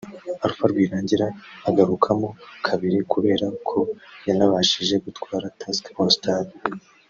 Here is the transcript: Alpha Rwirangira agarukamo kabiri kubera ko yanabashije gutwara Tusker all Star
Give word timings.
Alpha 0.45 0.65
Rwirangira 0.69 1.27
agarukamo 1.69 2.29
kabiri 2.67 2.97
kubera 3.11 3.45
ko 3.67 3.79
yanabashije 4.27 4.95
gutwara 5.05 5.45
Tusker 5.59 5.93
all 6.01 6.11
Star 6.17 6.45